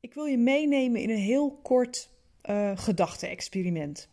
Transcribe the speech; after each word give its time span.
Ik 0.00 0.14
wil 0.14 0.24
je 0.24 0.38
meenemen 0.38 1.00
in 1.00 1.10
een 1.10 1.16
heel 1.16 1.58
kort 1.62 2.10
uh, 2.50 2.72
gedachte-experiment. 2.74 4.08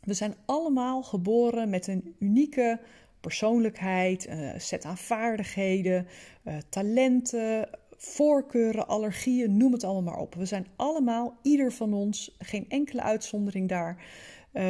We 0.00 0.14
zijn 0.14 0.36
allemaal 0.44 1.02
geboren 1.02 1.70
met 1.70 1.86
een 1.86 2.16
unieke 2.18 2.80
persoonlijkheid, 3.20 4.28
een 4.28 4.60
set 4.60 4.84
aan 4.84 4.98
vaardigheden, 4.98 6.06
uh, 6.44 6.56
talenten, 6.68 7.68
voorkeuren, 7.96 8.88
allergieën, 8.88 9.56
noem 9.56 9.72
het 9.72 9.84
allemaal 9.84 10.12
maar 10.12 10.22
op. 10.22 10.34
We 10.34 10.46
zijn 10.46 10.66
allemaal, 10.76 11.38
ieder 11.42 11.72
van 11.72 11.94
ons, 11.94 12.36
geen 12.38 12.68
enkele 12.68 13.02
uitzondering 13.02 13.68
daar, 13.68 14.04
uh, 14.52 14.62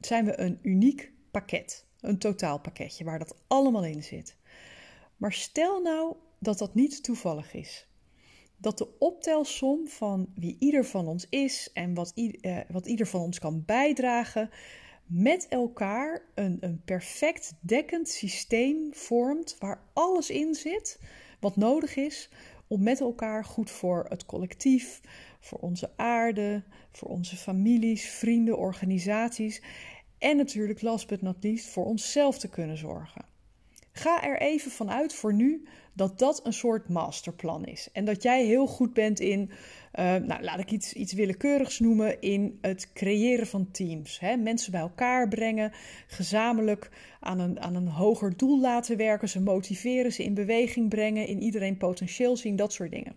zijn 0.00 0.24
we 0.24 0.40
een 0.40 0.58
uniek 0.62 1.12
pakket. 1.30 1.86
Een 2.00 2.18
totaalpakketje 2.18 3.04
waar 3.04 3.18
dat 3.18 3.42
allemaal 3.46 3.84
in 3.84 4.02
zit. 4.02 4.36
Maar 5.16 5.32
stel 5.32 5.82
nou 5.82 6.16
dat 6.38 6.58
dat 6.58 6.74
niet 6.74 7.02
toevallig 7.02 7.54
is 7.54 7.88
dat 8.64 8.78
de 8.78 8.98
optelsom 8.98 9.88
van 9.88 10.26
wie 10.34 10.56
ieder 10.58 10.84
van 10.84 11.06
ons 11.06 11.26
is 11.28 11.70
en 11.72 11.94
wat, 11.94 12.12
uh, 12.14 12.58
wat 12.68 12.86
ieder 12.86 13.06
van 13.06 13.20
ons 13.20 13.38
kan 13.38 13.62
bijdragen, 13.66 14.50
met 15.06 15.46
elkaar 15.48 16.22
een, 16.34 16.56
een 16.60 16.82
perfect 16.84 17.54
dekkend 17.60 18.08
systeem 18.08 18.88
vormt 18.90 19.56
waar 19.58 19.82
alles 19.92 20.30
in 20.30 20.54
zit 20.54 21.00
wat 21.40 21.56
nodig 21.56 21.96
is 21.96 22.30
om 22.66 22.82
met 22.82 23.00
elkaar 23.00 23.44
goed 23.44 23.70
voor 23.70 24.06
het 24.08 24.26
collectief, 24.26 25.00
voor 25.40 25.58
onze 25.58 25.90
aarde, 25.96 26.62
voor 26.92 27.08
onze 27.08 27.36
families, 27.36 28.08
vrienden, 28.08 28.58
organisaties 28.58 29.62
en 30.18 30.36
natuurlijk 30.36 30.82
last 30.82 31.08
but 31.08 31.22
not 31.22 31.36
least 31.40 31.66
voor 31.66 31.84
onszelf 31.84 32.38
te 32.38 32.48
kunnen 32.48 32.76
zorgen. 32.76 33.24
Ga 33.92 34.22
er 34.22 34.40
even 34.40 34.70
vanuit 34.70 35.14
voor 35.14 35.34
nu 35.34 35.68
dat 35.94 36.18
dat 36.18 36.46
een 36.46 36.52
soort 36.52 36.88
masterplan 36.88 37.64
is. 37.64 37.88
En 37.92 38.04
dat 38.04 38.22
jij 38.22 38.44
heel 38.44 38.66
goed 38.66 38.92
bent 38.92 39.20
in, 39.20 39.50
uh, 39.94 40.14
nou 40.14 40.42
laat 40.42 40.58
ik 40.58 40.70
iets, 40.70 40.92
iets 40.92 41.12
willekeurigs 41.12 41.78
noemen, 41.78 42.20
in 42.20 42.58
het 42.60 42.92
creëren 42.92 43.46
van 43.46 43.70
teams. 43.70 44.20
Hè? 44.20 44.36
Mensen 44.36 44.72
bij 44.72 44.80
elkaar 44.80 45.28
brengen, 45.28 45.72
gezamenlijk 46.06 46.90
aan 47.20 47.38
een, 47.38 47.60
aan 47.60 47.74
een 47.74 47.88
hoger 47.88 48.36
doel 48.36 48.60
laten 48.60 48.96
werken, 48.96 49.28
ze 49.28 49.40
motiveren, 49.40 50.12
ze 50.12 50.24
in 50.24 50.34
beweging 50.34 50.88
brengen, 50.88 51.26
in 51.26 51.42
iedereen 51.42 51.76
potentieel 51.76 52.36
zien, 52.36 52.56
dat 52.56 52.72
soort 52.72 52.90
dingen. 52.90 53.16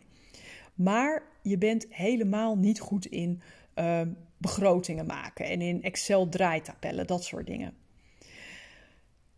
Maar 0.75 1.23
je 1.41 1.57
bent 1.57 1.85
helemaal 1.89 2.57
niet 2.57 2.79
goed 2.79 3.05
in 3.05 3.41
uh, 3.75 4.01
begrotingen 4.37 5.05
maken 5.05 5.45
en 5.45 5.61
in 5.61 5.83
Excel 5.83 6.29
draaitabellen, 6.29 7.07
dat 7.07 7.23
soort 7.23 7.45
dingen. 7.45 7.73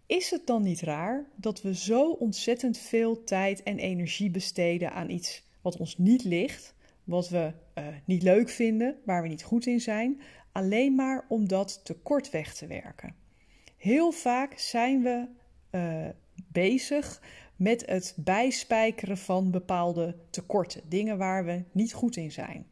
Is 0.09 0.31
het 0.31 0.47
dan 0.47 0.61
niet 0.63 0.81
raar 0.81 1.25
dat 1.35 1.61
we 1.61 1.75
zo 1.75 2.11
ontzettend 2.11 2.77
veel 2.77 3.23
tijd 3.23 3.63
en 3.63 3.79
energie 3.79 4.29
besteden 4.29 4.91
aan 4.91 5.09
iets 5.09 5.43
wat 5.61 5.77
ons 5.77 5.97
niet 5.97 6.23
ligt, 6.23 6.73
wat 7.03 7.29
we 7.29 7.51
uh, 7.77 7.87
niet 8.05 8.23
leuk 8.23 8.49
vinden, 8.49 8.97
waar 9.05 9.21
we 9.21 9.27
niet 9.27 9.43
goed 9.43 9.65
in 9.65 9.81
zijn, 9.81 10.21
alleen 10.51 10.95
maar 10.95 11.25
om 11.27 11.47
dat 11.47 11.81
tekort 11.83 12.29
weg 12.29 12.53
te 12.53 12.67
werken? 12.67 13.15
Heel 13.77 14.11
vaak 14.11 14.59
zijn 14.59 15.03
we 15.03 15.27
uh, 15.71 16.09
bezig 16.51 17.21
met 17.55 17.85
het 17.85 18.13
bijspijkeren 18.17 19.17
van 19.17 19.51
bepaalde 19.51 20.15
tekorten, 20.29 20.81
dingen 20.87 21.17
waar 21.17 21.45
we 21.45 21.63
niet 21.71 21.93
goed 21.93 22.15
in 22.15 22.31
zijn. 22.31 22.67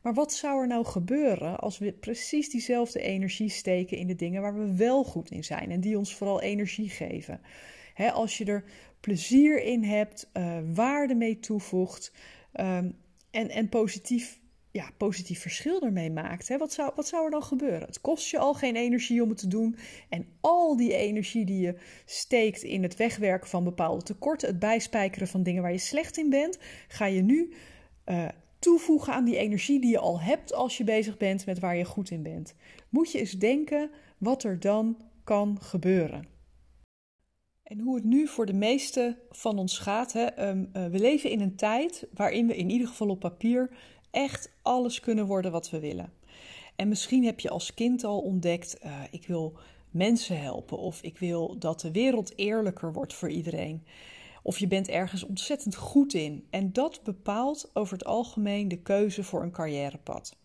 Maar 0.00 0.14
wat 0.14 0.32
zou 0.32 0.60
er 0.60 0.66
nou 0.66 0.84
gebeuren 0.84 1.58
als 1.58 1.78
we 1.78 1.92
precies 1.92 2.50
diezelfde 2.50 3.00
energie 3.00 3.48
steken 3.48 3.96
in 3.96 4.06
de 4.06 4.14
dingen 4.14 4.42
waar 4.42 4.58
we 4.58 4.76
wel 4.76 5.04
goed 5.04 5.30
in 5.30 5.44
zijn 5.44 5.70
en 5.70 5.80
die 5.80 5.98
ons 5.98 6.14
vooral 6.14 6.40
energie 6.40 6.88
geven? 6.88 7.40
als 8.08 8.38
je 8.38 8.44
er 8.44 8.64
plezier 9.00 9.62
in 9.62 9.84
hebt, 9.84 10.30
uh, 10.32 10.58
waarde 10.74 11.14
mee 11.14 11.38
toevoegt 11.38 12.12
um, 12.60 12.96
en, 13.30 13.48
en 13.48 13.68
positief, 13.68 14.40
ja, 14.70 14.90
positief 14.96 15.40
verschil 15.40 15.82
ermee 15.82 16.10
maakt, 16.10 16.56
wat, 16.56 16.72
zou, 16.72 16.92
wat 16.96 17.06
zou 17.06 17.24
er 17.24 17.30
dan 17.30 17.42
gebeuren? 17.42 17.80
Het 17.80 18.00
kost 18.00 18.30
je 18.30 18.38
al 18.38 18.54
geen 18.54 18.76
energie 18.76 19.22
om 19.22 19.28
het 19.28 19.38
te 19.38 19.48
doen 19.48 19.76
en 20.08 20.26
al 20.40 20.76
die 20.76 20.94
energie 20.94 21.44
die 21.44 21.60
je 21.60 21.74
steekt 22.04 22.62
in 22.62 22.82
het 22.82 22.96
wegwerken 22.96 23.48
van 23.48 23.64
bepaalde 23.64 24.02
tekorten, 24.02 24.48
het 24.48 24.58
bijspijkeren 24.58 25.28
van 25.28 25.42
dingen 25.42 25.62
waar 25.62 25.72
je 25.72 25.78
slecht 25.78 26.16
in 26.16 26.30
bent, 26.30 26.58
ga 26.88 27.06
je 27.06 27.22
nu 27.22 27.52
uh, 28.06 28.28
toevoegen 28.60 29.12
aan 29.12 29.24
die 29.24 29.36
energie 29.36 29.80
die 29.80 29.90
je 29.90 29.98
al 29.98 30.20
hebt 30.20 30.54
als 30.54 30.76
je 30.76 30.84
bezig 30.84 31.16
bent 31.16 31.46
met 31.46 31.58
waar 31.58 31.76
je 31.76 31.84
goed 31.84 32.10
in 32.10 32.22
bent. 32.22 32.54
Moet 32.88 33.12
je 33.12 33.18
eens 33.18 33.38
denken 33.38 33.90
wat 34.18 34.42
er 34.42 34.60
dan 34.60 35.02
kan 35.24 35.58
gebeuren. 35.60 36.28
En 37.62 37.80
hoe 37.80 37.94
het 37.94 38.04
nu 38.04 38.26
voor 38.26 38.46
de 38.46 38.52
meeste 38.52 39.18
van 39.30 39.58
ons 39.58 39.78
gaat. 39.78 40.12
Hè? 40.12 40.24
Ehm, 40.24 40.64
eh, 40.72 40.86
we 40.86 40.98
leven 40.98 41.30
in 41.30 41.40
een 41.40 41.56
tijd 41.56 42.06
waarin 42.14 42.46
we 42.46 42.56
in 42.56 42.70
ieder 42.70 42.88
geval 42.88 43.08
op 43.08 43.20
papier 43.20 43.70
echt 44.10 44.52
alles 44.62 45.00
kunnen 45.00 45.26
worden 45.26 45.52
wat 45.52 45.70
we 45.70 45.80
willen. 45.80 46.12
En 46.76 46.88
misschien 46.88 47.24
heb 47.24 47.40
je 47.40 47.50
als 47.50 47.74
kind 47.74 48.04
al 48.04 48.20
ontdekt: 48.20 48.78
uh, 48.84 49.00
ik 49.10 49.26
wil 49.26 49.58
mensen 49.90 50.40
helpen 50.40 50.78
of 50.78 51.02
ik 51.02 51.18
wil 51.18 51.58
dat 51.58 51.80
de 51.80 51.90
wereld 51.90 52.38
eerlijker 52.38 52.92
wordt 52.92 53.14
voor 53.14 53.30
iedereen. 53.30 53.84
Of 54.42 54.58
je 54.58 54.66
bent 54.66 54.88
ergens 54.88 55.24
ontzettend 55.24 55.74
goed 55.74 56.14
in. 56.14 56.46
En 56.50 56.72
dat 56.72 57.00
bepaalt 57.04 57.70
over 57.72 57.92
het 57.92 58.04
algemeen 58.04 58.68
de 58.68 58.82
keuze 58.82 59.24
voor 59.24 59.42
een 59.42 59.52
carrièrepad. 59.52 60.36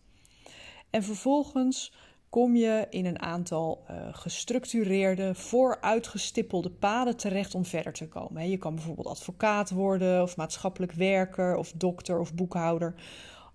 En 0.90 1.02
vervolgens 1.02 1.92
kom 2.28 2.56
je 2.56 2.86
in 2.90 3.06
een 3.06 3.22
aantal 3.22 3.84
uh, 3.90 3.96
gestructureerde, 4.10 5.34
vooruitgestippelde 5.34 6.70
paden 6.70 7.16
terecht 7.16 7.54
om 7.54 7.64
verder 7.64 7.92
te 7.92 8.08
komen. 8.08 8.50
Je 8.50 8.58
kan 8.58 8.74
bijvoorbeeld 8.74 9.06
advocaat 9.06 9.70
worden, 9.70 10.22
of 10.22 10.36
maatschappelijk 10.36 10.92
werker, 10.92 11.56
of 11.56 11.72
dokter 11.72 12.18
of 12.18 12.34
boekhouder. 12.34 12.94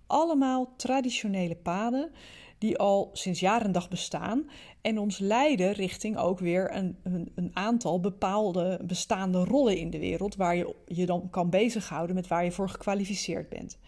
Allemaal 0.06 0.72
traditionele 0.76 1.56
paden 1.56 2.10
die 2.62 2.78
al 2.78 3.10
sinds 3.12 3.40
jaar 3.40 3.64
en 3.64 3.72
dag 3.72 3.88
bestaan 3.88 4.50
en 4.80 4.98
ons 4.98 5.18
leiden 5.18 5.72
richting 5.72 6.16
ook 6.16 6.38
weer 6.38 6.74
een, 6.74 6.96
een, 7.34 7.50
aantal 7.52 8.00
bepaalde 8.00 8.80
bestaande 8.84 9.44
rollen 9.44 9.76
in 9.76 9.90
de 9.90 9.98
wereld 9.98 10.36
waar 10.36 10.56
je 10.56 10.74
je 10.86 11.06
dan 11.06 11.30
kan 11.30 11.50
bezighouden 11.50 12.14
met 12.14 12.26
waar 12.26 12.44
je 12.44 12.52
voor 12.52 12.68
gekwalificeerd 12.68 13.48
bent. 13.48 13.78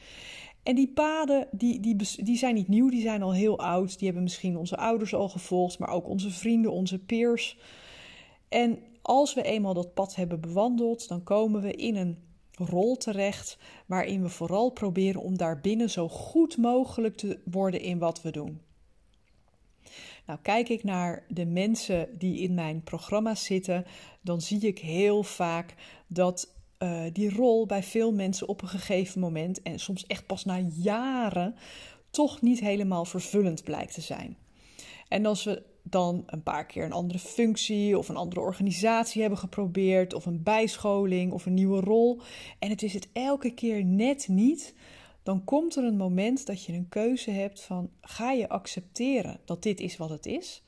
En 0.63 0.75
die 0.75 0.93
paden, 0.93 1.49
die, 1.51 1.81
die, 1.81 1.97
die 2.17 2.37
zijn 2.37 2.55
niet 2.55 2.69
nieuw, 2.69 2.91
die 2.91 3.03
zijn 3.03 3.23
al 3.23 3.33
heel 3.33 3.59
oud. 3.59 3.99
Die 3.99 4.05
hebben 4.07 4.23
misschien 4.23 4.57
onze 4.57 4.77
ouders 4.77 5.15
al 5.15 5.29
gevolgd, 5.29 5.79
maar 5.79 5.89
ook 5.89 6.09
onze 6.09 6.31
vrienden, 6.31 6.73
onze 6.73 6.99
peers. 6.99 7.59
En 8.49 8.79
als 9.03 9.35
we 9.35 9.43
eenmaal 9.43 9.75
dat 9.75 9.95
pad 9.95 10.15
hebben 10.15 10.41
bewandeld, 10.41 11.09
dan 11.09 11.23
komen 11.23 11.61
we 11.61 11.73
in 11.73 11.97
een 11.97 12.19
rol 12.57 12.97
terecht 12.97 13.59
waarin 13.87 14.23
we 14.23 14.29
vooral 14.29 14.71
proberen 14.71 15.21
om 15.21 15.37
daarbinnen 15.37 15.91
zo 15.91 16.09
goed 16.09 16.57
mogelijk 16.57 17.17
te 17.17 17.39
worden 17.45 17.81
in 17.81 17.99
wat 17.99 18.23
we 18.23 18.31
doen. 18.31 18.61
Nou, 20.27 20.39
kijk 20.43 20.69
ik 20.69 20.85
naar 20.85 21.25
de 21.29 21.47
mensen 21.47 22.09
die 22.19 22.39
in 22.39 22.55
mijn 22.55 22.83
programma's 22.83 23.45
zitten, 23.45 23.87
dan 24.21 24.41
zie 24.41 24.61
ik 24.61 24.79
heel 24.79 25.23
vaak 25.23 25.75
dat 26.07 26.55
uh, 26.79 27.03
die 27.13 27.35
rol 27.35 27.67
bij 27.67 27.83
veel 27.83 28.13
mensen 28.13 28.49
op 28.49 28.63
een 28.63 28.69
gegeven 28.69 29.21
moment, 29.21 29.63
en 29.63 29.79
soms 29.79 30.07
echt 30.07 30.27
pas 30.27 30.45
na 30.45 30.59
jaren, 30.59 31.55
toch 32.11 32.43
niet 32.43 32.61
helemaal 32.61 33.05
vervullend 33.05 33.65
blijkt 33.65 33.95
te 33.95 34.01
zijn. 34.01 34.37
En 35.09 35.27
als 35.27 35.45
we 35.45 35.63
dan 35.87 36.23
een 36.27 36.43
paar 36.43 36.67
keer 36.67 36.85
een 36.85 36.93
andere 36.93 37.19
functie 37.19 37.99
of 37.99 38.09
een 38.09 38.17
andere 38.17 38.41
organisatie 38.41 39.21
hebben 39.21 39.39
geprobeerd, 39.39 40.15
of 40.15 40.27
een 40.27 40.43
bijscholing 40.43 41.33
of 41.33 41.47
een 41.47 41.55
nieuwe 41.55 41.81
rol, 41.81 42.21
en 42.59 42.71
het 42.71 42.83
is 42.83 42.95
het 42.95 43.09
elke 43.13 43.55
keer 43.55 43.85
net 43.85 44.29
niet, 44.29 44.75
dan 45.23 45.45
komt 45.45 45.77
er 45.77 45.85
een 45.85 45.97
moment 45.97 46.47
dat 46.47 46.65
je 46.65 46.73
een 46.73 46.89
keuze 46.89 47.31
hebt 47.31 47.61
van 47.61 47.91
ga 48.01 48.33
je 48.33 48.49
accepteren 48.49 49.41
dat 49.45 49.63
dit 49.63 49.81
is 49.81 49.97
wat 49.97 50.11
het 50.11 50.27
is? 50.27 50.63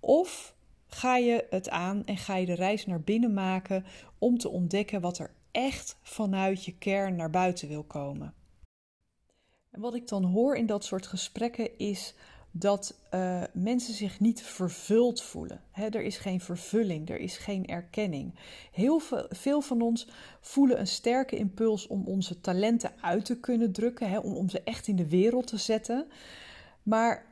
Of 0.00 0.54
ga 0.86 1.16
je 1.16 1.46
het 1.50 1.68
aan 1.68 2.04
en 2.04 2.16
ga 2.16 2.36
je 2.36 2.46
de 2.46 2.54
reis 2.54 2.86
naar 2.86 3.00
binnen 3.00 3.34
maken 3.34 3.84
om 4.18 4.38
te 4.38 4.48
ontdekken 4.48 5.00
wat 5.00 5.18
er 5.18 5.34
echt 5.50 5.98
vanuit 6.02 6.64
je 6.64 6.78
kern 6.78 7.16
naar 7.16 7.30
buiten 7.30 7.68
wil 7.68 7.82
komen? 7.82 8.34
En 9.70 9.80
wat 9.80 9.94
ik 9.94 10.08
dan 10.08 10.24
hoor 10.24 10.56
in 10.56 10.66
dat 10.66 10.84
soort 10.84 11.06
gesprekken 11.06 11.78
is 11.78 12.14
dat 12.52 12.94
uh, 13.14 13.42
mensen 13.52 13.94
zich 13.94 14.20
niet 14.20 14.42
vervuld 14.42 15.22
voelen. 15.22 15.60
er 15.72 16.02
is 16.02 16.18
geen 16.18 16.40
vervulling, 16.40 17.10
er 17.10 17.20
is 17.20 17.36
geen 17.36 17.66
erkenning. 17.66 18.34
Heel 18.72 19.00
veel, 19.30 19.62
van 19.62 19.82
ons 19.82 20.08
voelen 20.40 20.80
een 20.80 20.86
sterke 20.86 21.36
impuls 21.36 21.86
om 21.86 22.06
onze 22.06 22.40
talenten 22.40 22.92
uit 23.00 23.24
te 23.24 23.36
kunnen 23.36 23.72
drukken, 23.72 24.22
om, 24.22 24.48
ze 24.48 24.62
echt 24.62 24.86
in 24.86 24.96
de 24.96 25.08
wereld 25.08 25.46
te 25.46 25.56
zetten. 25.56 26.06
Maar 26.82 27.24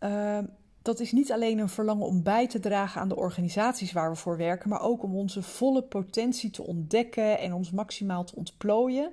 uh, 0.00 0.38
dat 0.82 1.00
is 1.00 1.12
niet 1.12 1.32
alleen 1.32 1.58
een 1.58 1.68
verlangen 1.68 2.06
om 2.06 2.22
bij 2.22 2.46
te 2.46 2.60
dragen 2.60 3.00
aan 3.00 3.08
de 3.08 3.16
organisaties 3.16 3.92
waar 3.92 4.10
we 4.10 4.16
voor 4.16 4.36
werken, 4.36 4.68
maar 4.68 4.82
ook 4.82 5.02
om 5.02 5.16
onze 5.16 5.42
volle 5.42 5.82
potentie 5.82 6.50
te 6.50 6.62
ontdekken 6.62 7.38
en 7.38 7.52
ons 7.52 7.70
maximaal 7.70 8.24
te 8.24 8.36
ontplooien. 8.36 9.12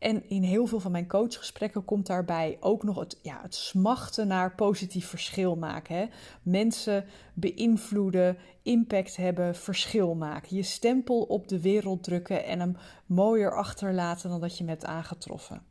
En 0.00 0.28
in 0.28 0.42
heel 0.42 0.66
veel 0.66 0.80
van 0.80 0.90
mijn 0.90 1.08
coachgesprekken 1.08 1.84
komt 1.84 2.06
daarbij 2.06 2.56
ook 2.60 2.82
nog 2.82 2.98
het, 2.98 3.18
ja, 3.22 3.40
het 3.42 3.54
smachten 3.54 4.26
naar 4.26 4.54
positief 4.54 5.06
verschil 5.06 5.56
maken. 5.56 5.96
Hè? 5.96 6.06
Mensen 6.42 7.04
beïnvloeden, 7.34 8.36
impact 8.62 9.16
hebben, 9.16 9.54
verschil 9.54 10.14
maken. 10.14 10.56
Je 10.56 10.62
stempel 10.62 11.22
op 11.22 11.48
de 11.48 11.60
wereld 11.60 12.02
drukken 12.02 12.44
en 12.44 12.60
hem 12.60 12.76
mooier 13.06 13.56
achterlaten 13.56 14.30
dan 14.30 14.40
dat 14.40 14.52
je 14.52 14.58
hem 14.58 14.68
hebt 14.68 14.84
aangetroffen. 14.84 15.62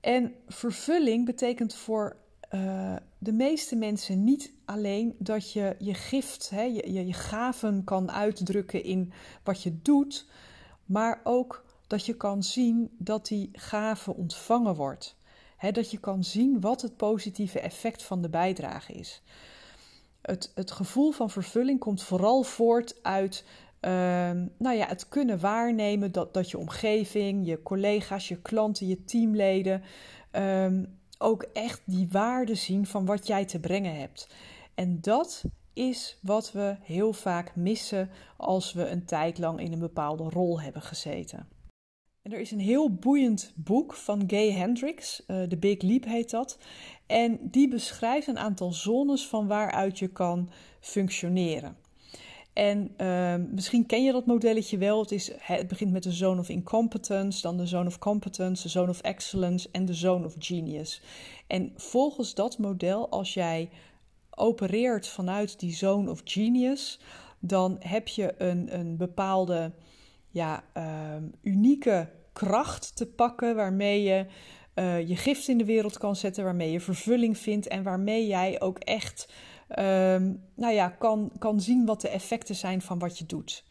En 0.00 0.34
vervulling 0.46 1.26
betekent 1.26 1.74
voor 1.74 2.16
uh, 2.54 2.96
de 3.18 3.32
meeste 3.32 3.76
mensen 3.76 4.24
niet 4.24 4.52
alleen 4.64 5.14
dat 5.18 5.52
je 5.52 5.76
je 5.78 5.94
gift, 5.94 6.50
hè, 6.50 6.62
je, 6.62 7.06
je 7.06 7.12
gaven 7.12 7.84
kan 7.84 8.10
uitdrukken 8.10 8.84
in 8.84 9.12
wat 9.42 9.62
je 9.62 9.82
doet, 9.82 10.26
maar 10.84 11.20
ook 11.24 11.66
dat 11.88 12.06
je 12.06 12.16
kan 12.16 12.42
zien 12.42 12.90
dat 12.98 13.26
die 13.26 13.48
gave 13.52 14.14
ontvangen 14.14 14.74
wordt. 14.74 15.16
Dat 15.72 15.90
je 15.90 15.98
kan 15.98 16.24
zien 16.24 16.60
wat 16.60 16.82
het 16.82 16.96
positieve 16.96 17.60
effect 17.60 18.02
van 18.02 18.22
de 18.22 18.28
bijdrage 18.28 18.92
is. 18.92 19.22
Het, 20.20 20.52
het 20.54 20.70
gevoel 20.70 21.10
van 21.10 21.30
vervulling 21.30 21.78
komt 21.78 22.02
vooral 22.02 22.42
voort 22.42 23.02
uit 23.02 23.44
uh, 23.80 23.90
nou 24.58 24.76
ja, 24.76 24.86
het 24.86 25.08
kunnen 25.08 25.40
waarnemen 25.40 26.12
dat, 26.12 26.34
dat 26.34 26.50
je 26.50 26.58
omgeving, 26.58 27.46
je 27.46 27.62
collega's, 27.62 28.28
je 28.28 28.40
klanten, 28.42 28.86
je 28.86 29.04
teamleden 29.04 29.82
um, 30.32 30.98
ook 31.18 31.42
echt 31.42 31.82
die 31.84 32.08
waarde 32.10 32.54
zien 32.54 32.86
van 32.86 33.06
wat 33.06 33.26
jij 33.26 33.44
te 33.44 33.60
brengen 33.60 33.96
hebt. 33.96 34.28
En 34.74 35.00
dat 35.00 35.44
is 35.72 36.18
wat 36.22 36.52
we 36.52 36.76
heel 36.82 37.12
vaak 37.12 37.56
missen 37.56 38.10
als 38.36 38.72
we 38.72 38.88
een 38.88 39.04
tijd 39.04 39.38
lang 39.38 39.60
in 39.60 39.72
een 39.72 39.78
bepaalde 39.78 40.22
rol 40.22 40.60
hebben 40.60 40.82
gezeten. 40.82 41.48
Er 42.28 42.40
is 42.40 42.50
een 42.50 42.60
heel 42.60 42.90
boeiend 42.90 43.52
boek 43.54 43.94
van 43.94 44.22
Gay 44.26 44.52
Hendricks, 44.52 45.22
uh, 45.26 45.42
The 45.42 45.56
Big 45.56 45.82
Leap 45.82 46.04
heet 46.04 46.30
dat. 46.30 46.58
En 47.06 47.38
die 47.42 47.68
beschrijft 47.68 48.26
een 48.26 48.38
aantal 48.38 48.72
zones 48.72 49.26
van 49.26 49.46
waaruit 49.46 49.98
je 49.98 50.08
kan 50.08 50.50
functioneren. 50.80 51.76
En 52.52 52.94
uh, 52.96 53.34
misschien 53.50 53.86
ken 53.86 54.04
je 54.04 54.12
dat 54.12 54.26
modelletje 54.26 54.78
wel. 54.78 55.00
Het, 55.00 55.12
is, 55.12 55.30
het 55.38 55.68
begint 55.68 55.92
met 55.92 56.02
de 56.02 56.12
zone 56.12 56.40
of 56.40 56.48
incompetence, 56.48 57.42
dan 57.42 57.56
de 57.56 57.66
zone 57.66 57.88
of 57.88 57.98
competence, 57.98 58.62
de 58.62 58.68
zone 58.68 58.90
of 58.90 59.00
excellence 59.00 59.68
en 59.72 59.84
de 59.84 59.94
zone 59.94 60.24
of 60.24 60.34
genius. 60.38 61.02
En 61.46 61.72
volgens 61.76 62.34
dat 62.34 62.58
model, 62.58 63.08
als 63.08 63.34
jij 63.34 63.70
opereert 64.30 65.06
vanuit 65.08 65.60
die 65.60 65.74
zone 65.74 66.10
of 66.10 66.20
genius, 66.24 67.00
dan 67.38 67.76
heb 67.80 68.08
je 68.08 68.34
een, 68.38 68.78
een 68.78 68.96
bepaalde 68.96 69.72
ja, 70.30 70.64
uh, 70.76 70.82
unieke 71.42 72.08
kracht 72.38 72.96
te 72.96 73.06
pakken 73.06 73.56
waarmee 73.56 74.02
je 74.02 74.26
uh, 74.74 75.08
je 75.08 75.16
gift 75.16 75.48
in 75.48 75.58
de 75.58 75.64
wereld 75.64 75.98
kan 75.98 76.16
zetten, 76.16 76.44
waarmee 76.44 76.70
je 76.70 76.80
vervulling 76.80 77.38
vindt 77.38 77.68
en 77.68 77.82
waarmee 77.82 78.26
jij 78.26 78.60
ook 78.60 78.78
echt 78.78 79.32
um, 79.78 80.42
nou 80.54 80.74
ja, 80.74 80.88
kan, 80.88 81.32
kan 81.38 81.60
zien 81.60 81.86
wat 81.86 82.00
de 82.00 82.08
effecten 82.08 82.54
zijn 82.54 82.82
van 82.82 82.98
wat 82.98 83.18
je 83.18 83.26
doet. 83.26 83.64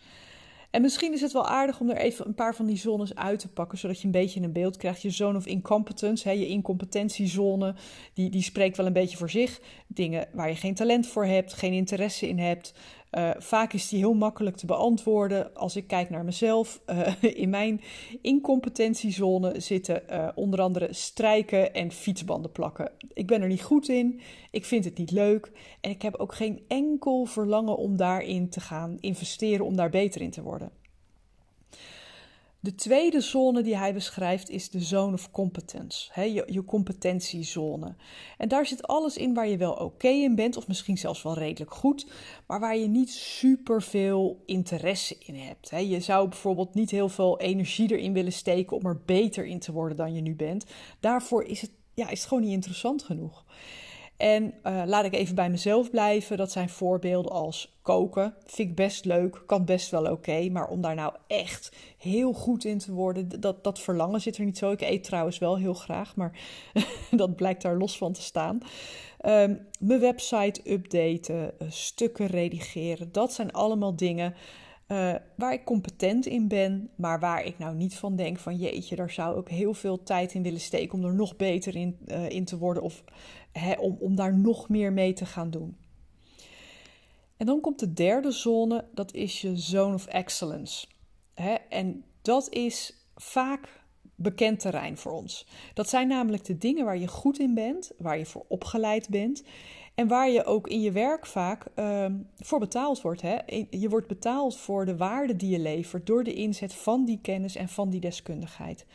En 0.71 0.81
misschien 0.81 1.13
is 1.13 1.21
het 1.21 1.31
wel 1.31 1.47
aardig 1.47 1.79
om 1.79 1.89
er 1.89 1.97
even 1.97 2.27
een 2.27 2.35
paar 2.35 2.55
van 2.55 2.65
die 2.65 2.77
zones 2.77 3.15
uit 3.15 3.39
te 3.39 3.49
pakken, 3.49 3.77
zodat 3.77 3.99
je 3.99 4.05
een 4.05 4.11
beetje 4.11 4.41
een 4.41 4.51
beeld 4.51 4.77
krijgt. 4.77 5.01
Je 5.01 5.09
zone 5.09 5.37
of 5.37 5.45
incompetence, 5.45 6.27
hè, 6.27 6.33
je 6.33 6.47
incompetentiezone, 6.47 7.75
die, 8.13 8.29
die 8.29 8.41
spreekt 8.41 8.77
wel 8.77 8.85
een 8.85 8.93
beetje 8.93 9.17
voor 9.17 9.29
zich. 9.29 9.61
Dingen 9.87 10.27
waar 10.33 10.49
je 10.49 10.55
geen 10.55 10.75
talent 10.75 11.07
voor 11.07 11.25
hebt, 11.25 11.53
geen 11.53 11.73
interesse 11.73 12.27
in 12.27 12.39
hebt, 12.39 12.73
uh, 13.11 13.29
vaak 13.37 13.73
is 13.73 13.89
die 13.89 13.99
heel 13.99 14.13
makkelijk 14.13 14.55
te 14.55 14.65
beantwoorden. 14.65 15.55
Als 15.55 15.75
ik 15.75 15.87
kijk 15.87 16.09
naar 16.09 16.23
mezelf, 16.25 16.81
uh, 16.89 17.23
in 17.43 17.49
mijn 17.49 17.81
incompetentiezone 18.21 19.59
zitten 19.59 20.03
uh, 20.09 20.27
onder 20.35 20.61
andere 20.61 20.87
strijken 20.93 21.73
en 21.73 21.91
fietsbanden 21.91 22.51
plakken. 22.51 22.91
Ik 23.13 23.27
ben 23.27 23.41
er 23.41 23.47
niet 23.47 23.63
goed 23.63 23.89
in, 23.89 24.19
ik 24.51 24.65
vind 24.65 24.85
het 24.85 24.97
niet 24.97 25.11
leuk 25.11 25.51
en 25.81 25.89
ik 25.89 26.01
heb 26.01 26.15
ook 26.15 26.35
geen 26.35 26.61
enkel 26.67 27.25
verlangen 27.25 27.77
om 27.77 27.97
daarin 27.97 28.49
te 28.49 28.59
gaan 28.59 28.97
investeren 28.99 29.65
om 29.65 29.75
daar 29.75 29.89
beter 29.89 30.21
in 30.21 30.31
te 30.31 30.41
worden. 30.41 30.71
De 32.59 32.75
tweede 32.75 33.21
zone 33.21 33.61
die 33.61 33.77
hij 33.77 33.93
beschrijft 33.93 34.49
is 34.49 34.69
de 34.69 34.79
zone 34.79 35.13
of 35.13 35.31
competence, 35.31 36.09
hè, 36.13 36.23
je, 36.23 36.43
je 36.47 36.65
competentiezone. 36.65 37.95
En 38.37 38.47
daar 38.47 38.65
zit 38.65 38.87
alles 38.87 39.17
in 39.17 39.33
waar 39.33 39.47
je 39.47 39.57
wel 39.57 39.73
oké 39.73 40.07
in 40.07 40.35
bent, 40.35 40.57
of 40.57 40.67
misschien 40.67 40.97
zelfs 40.97 41.21
wel 41.21 41.33
redelijk 41.33 41.73
goed, 41.73 42.07
maar 42.47 42.59
waar 42.59 42.77
je 42.77 42.87
niet 42.87 43.09
super 43.09 43.81
veel 43.81 44.43
interesse 44.45 45.15
in 45.19 45.35
hebt. 45.35 45.69
Hè. 45.69 45.77
Je 45.77 45.99
zou 45.99 46.27
bijvoorbeeld 46.27 46.73
niet 46.73 46.91
heel 46.91 47.09
veel 47.09 47.39
energie 47.39 47.91
erin 47.91 48.13
willen 48.13 48.33
steken 48.33 48.77
om 48.77 48.85
er 48.85 49.01
beter 49.05 49.45
in 49.45 49.59
te 49.59 49.71
worden 49.71 49.97
dan 49.97 50.13
je 50.13 50.21
nu 50.21 50.35
bent. 50.35 50.65
Daarvoor 50.99 51.43
is 51.43 51.61
het, 51.61 51.71
ja, 51.93 52.09
is 52.09 52.19
het 52.19 52.27
gewoon 52.27 52.43
niet 52.43 52.53
interessant 52.53 53.03
genoeg. 53.03 53.45
En 54.17 54.53
uh, 54.63 54.81
laat 54.85 55.05
ik 55.05 55.13
even 55.13 55.35
bij 55.35 55.49
mezelf 55.49 55.89
blijven. 55.89 56.37
Dat 56.37 56.51
zijn 56.51 56.69
voorbeelden 56.69 57.31
als 57.31 57.77
koken. 57.81 58.33
Vind 58.45 58.69
ik 58.69 58.75
best 58.75 59.05
leuk, 59.05 59.43
kan 59.45 59.65
best 59.65 59.91
wel 59.91 60.11
oké. 60.11 60.49
maar 60.49 60.67
om 60.67 60.81
daar 60.81 60.95
nou 60.95 61.13
echt 61.27 61.75
heel 61.97 62.33
goed 62.33 62.65
in 62.65 62.77
te 62.77 62.91
worden, 62.91 63.41
dat, 63.41 63.63
dat 63.63 63.79
verlangen 63.79 64.21
zit 64.21 64.37
er 64.37 64.45
niet 64.45 64.57
zo. 64.57 64.71
Ik 64.71 64.81
eet 64.81 65.03
trouwens 65.03 65.37
wel 65.37 65.57
heel 65.57 65.73
graag, 65.73 66.15
maar 66.15 66.39
dat 67.11 67.35
blijkt 67.35 67.61
daar 67.61 67.77
los 67.77 67.97
van 67.97 68.13
te 68.13 68.21
staan. 68.21 68.59
Um, 69.25 69.67
mijn 69.79 69.99
website 69.99 70.71
updaten, 70.71 71.51
uh, 71.61 71.67
stukken 71.69 72.27
redigeren, 72.27 73.11
dat 73.11 73.33
zijn 73.33 73.51
allemaal 73.51 73.95
dingen 73.95 74.33
uh, 74.87 75.15
waar 75.35 75.53
ik 75.53 75.63
competent 75.63 76.25
in 76.25 76.47
ben, 76.47 76.89
maar 76.95 77.19
waar 77.19 77.45
ik 77.45 77.57
nou 77.57 77.75
niet 77.75 77.95
van 77.95 78.15
denk 78.15 78.39
van 78.39 78.55
jeetje, 78.55 78.95
daar 78.95 79.11
zou 79.11 79.39
ik 79.39 79.47
heel 79.47 79.73
veel 79.73 80.03
tijd 80.03 80.33
in 80.33 80.43
willen 80.43 80.59
steken 80.59 80.97
om 80.97 81.05
er 81.05 81.15
nog 81.15 81.35
beter 81.35 81.75
in, 81.75 81.97
uh, 82.05 82.29
in 82.29 82.45
te 82.45 82.57
worden 82.57 82.83
of 82.83 83.03
om, 83.79 83.97
om 83.99 84.15
daar 84.15 84.37
nog 84.37 84.69
meer 84.69 84.93
mee 84.93 85.13
te 85.13 85.25
gaan 85.25 85.49
doen. 85.49 85.77
En 87.37 87.45
dan 87.45 87.61
komt 87.61 87.79
de 87.79 87.93
derde 87.93 88.31
zone, 88.31 88.85
dat 88.93 89.13
is 89.13 89.41
je 89.41 89.57
zone 89.57 89.93
of 89.93 90.05
excellence. 90.05 90.87
Hè? 91.33 91.53
En 91.53 92.03
dat 92.21 92.49
is 92.49 93.07
vaak 93.15 93.81
bekend 94.15 94.59
terrein 94.59 94.97
voor 94.97 95.11
ons. 95.11 95.47
Dat 95.73 95.89
zijn 95.89 96.07
namelijk 96.07 96.45
de 96.45 96.57
dingen 96.57 96.85
waar 96.85 96.97
je 96.97 97.07
goed 97.07 97.39
in 97.39 97.53
bent, 97.53 97.91
waar 97.97 98.17
je 98.17 98.25
voor 98.25 98.45
opgeleid 98.47 99.09
bent 99.09 99.43
en 99.97 100.07
waar 100.07 100.29
je 100.29 100.45
ook 100.45 100.67
in 100.67 100.81
je 100.81 100.91
werk 100.91 101.25
vaak 101.25 101.65
uh, 101.75 102.05
voor 102.37 102.59
betaald 102.59 103.01
wordt. 103.01 103.21
Hè? 103.21 103.37
Je 103.69 103.89
wordt 103.89 104.07
betaald 104.07 104.57
voor 104.57 104.85
de 104.85 104.97
waarde 104.97 105.35
die 105.35 105.49
je 105.49 105.59
levert 105.59 106.05
door 106.05 106.23
de 106.23 106.33
inzet 106.33 106.73
van 106.73 107.05
die 107.05 107.19
kennis 107.21 107.55
en 107.55 107.69
van 107.69 107.89
die 107.89 107.99
deskundigheid. 107.99 108.85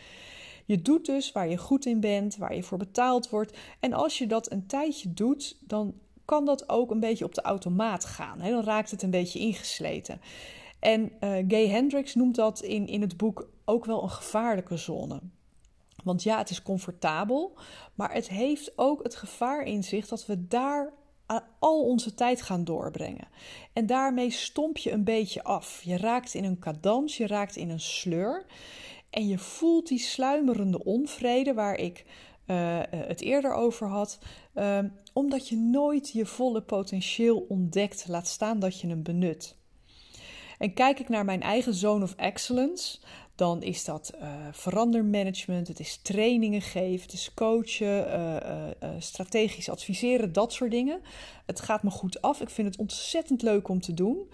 Je 0.64 0.82
doet 0.82 1.06
dus 1.06 1.32
waar 1.32 1.48
je 1.48 1.56
goed 1.56 1.86
in 1.86 2.00
bent, 2.00 2.36
waar 2.36 2.54
je 2.54 2.62
voor 2.62 2.78
betaald 2.78 3.30
wordt. 3.30 3.58
En 3.80 3.92
als 3.92 4.18
je 4.18 4.26
dat 4.26 4.52
een 4.52 4.66
tijdje 4.66 5.12
doet, 5.12 5.56
dan 5.60 5.94
kan 6.24 6.44
dat 6.44 6.68
ook 6.68 6.90
een 6.90 7.00
beetje 7.00 7.24
op 7.24 7.34
de 7.34 7.42
automaat 7.42 8.04
gaan. 8.04 8.40
Hè? 8.40 8.50
Dan 8.50 8.64
raakt 8.64 8.90
het 8.90 9.02
een 9.02 9.10
beetje 9.10 9.38
ingesleten. 9.38 10.20
En 10.78 11.02
uh, 11.02 11.10
Gay 11.48 11.68
Hendricks 11.68 12.14
noemt 12.14 12.34
dat 12.34 12.60
in, 12.60 12.86
in 12.86 13.00
het 13.00 13.16
boek 13.16 13.48
ook 13.64 13.84
wel 13.84 14.02
een 14.02 14.10
gevaarlijke 14.10 14.76
zone. 14.76 15.20
Want 16.02 16.22
ja, 16.22 16.38
het 16.38 16.50
is 16.50 16.62
comfortabel, 16.62 17.58
maar 17.94 18.12
het 18.12 18.28
heeft 18.28 18.72
ook 18.78 19.02
het 19.02 19.14
gevaar 19.14 19.64
in 19.64 19.84
zich 19.84 20.08
dat 20.08 20.26
we 20.26 20.46
daar 20.46 20.92
al 21.58 21.82
onze 21.82 22.14
tijd 22.14 22.42
gaan 22.42 22.64
doorbrengen. 22.64 23.28
En 23.72 23.86
daarmee 23.86 24.30
stomp 24.30 24.76
je 24.76 24.90
een 24.90 25.04
beetje 25.04 25.44
af. 25.44 25.82
Je 25.82 25.96
raakt 25.96 26.34
in 26.34 26.44
een 26.44 26.58
cadans, 26.58 27.16
je 27.16 27.26
raakt 27.26 27.56
in 27.56 27.70
een 27.70 27.80
sleur. 27.80 28.46
En 29.10 29.28
je 29.28 29.38
voelt 29.38 29.88
die 29.88 29.98
sluimerende 29.98 30.84
onvrede 30.84 31.54
waar 31.54 31.76
ik 31.76 32.04
uh, 32.46 32.80
het 32.88 33.20
eerder 33.20 33.54
over 33.54 33.88
had, 33.88 34.18
uh, 34.54 34.78
omdat 35.12 35.48
je 35.48 35.56
nooit 35.56 36.10
je 36.10 36.26
volle 36.26 36.62
potentieel 36.62 37.46
ontdekt, 37.48 38.04
laat 38.08 38.26
staan 38.26 38.58
dat 38.58 38.80
je 38.80 38.88
hem 38.88 39.02
benut. 39.02 39.56
En 40.58 40.74
kijk 40.74 40.98
ik 41.00 41.08
naar 41.08 41.24
mijn 41.24 41.42
eigen 41.42 41.74
zone 41.74 42.04
of 42.04 42.14
excellence, 42.14 42.98
dan 43.34 43.62
is 43.62 43.84
dat 43.84 44.12
uh, 44.14 44.46
verandermanagement, 44.52 45.68
het 45.68 45.80
is 45.80 45.96
trainingen 46.02 46.62
geven, 46.62 47.02
het 47.02 47.12
is 47.12 47.34
coachen, 47.34 48.06
uh, 48.82 48.88
strategisch 48.98 49.68
adviseren, 49.68 50.32
dat 50.32 50.52
soort 50.52 50.70
dingen. 50.70 51.00
Het 51.46 51.60
gaat 51.60 51.82
me 51.82 51.90
goed 51.90 52.22
af. 52.22 52.40
Ik 52.40 52.50
vind 52.50 52.68
het 52.68 52.76
ontzettend 52.78 53.42
leuk 53.42 53.68
om 53.68 53.80
te 53.80 53.94
doen. 53.94 54.30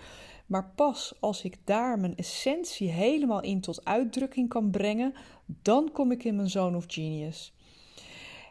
Maar 0.46 0.72
pas 0.74 1.12
als 1.20 1.42
ik 1.42 1.56
daar 1.64 1.98
mijn 1.98 2.16
essentie 2.16 2.88
helemaal 2.88 3.42
in 3.42 3.60
tot 3.60 3.84
uitdrukking 3.84 4.48
kan 4.48 4.70
brengen, 4.70 5.14
dan 5.46 5.92
kom 5.92 6.10
ik 6.10 6.24
in 6.24 6.36
mijn 6.36 6.50
zone 6.50 6.76
of 6.76 6.84
genius. 6.88 7.52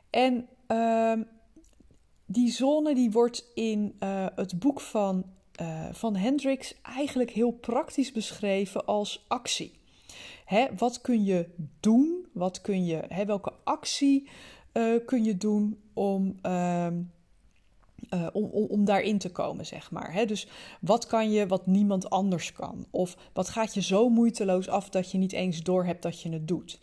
En 0.09 0.47
uh, 0.67 1.13
die 2.25 2.51
zone 2.51 2.95
die 2.95 3.11
wordt 3.11 3.51
in 3.53 3.95
het 4.35 4.59
boek 4.59 4.81
van, 4.81 5.25
van 5.91 6.15
Hendricks 6.15 6.73
eigenlijk 6.81 7.31
heel 7.31 7.51
praktisch 7.51 8.11
beschreven 8.11 8.85
als 8.85 9.25
actie. 9.27 9.77
Hè, 10.47 10.67
wat 10.77 11.01
kun 11.01 11.23
je 11.23 11.49
doen? 11.79 12.25
Wat 12.33 12.61
kun 12.61 12.85
je, 12.85 13.03
hè, 13.07 13.25
welke 13.25 13.53
actie 13.63 14.29
uh, 14.73 15.05
kun 15.05 15.23
je 15.23 15.37
doen 15.37 15.79
om, 15.93 16.39
uh, 16.45 16.87
uh, 18.09 18.27
om, 18.33 18.43
om, 18.43 18.65
om 18.65 18.85
daarin 18.85 19.17
te 19.17 19.31
komen, 19.31 19.65
zeg 19.65 19.91
maar. 19.91 20.13
Hè? 20.13 20.25
Dus 20.25 20.47
wat 20.81 21.05
kan 21.05 21.31
je 21.31 21.47
wat 21.47 21.65
niemand 21.65 22.09
anders 22.09 22.53
kan? 22.53 22.85
Of 22.91 23.17
wat 23.33 23.49
gaat 23.49 23.73
je 23.73 23.81
zo 23.81 24.09
moeiteloos 24.09 24.69
af 24.69 24.89
dat 24.89 25.11
je 25.11 25.17
niet 25.17 25.33
eens 25.33 25.63
doorhebt 25.63 26.01
dat 26.01 26.21
je 26.21 26.29
het 26.29 26.47
doet? 26.47 26.79